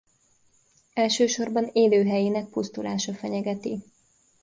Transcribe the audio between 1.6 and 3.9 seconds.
élőhelyének pusztulása fenyegeti.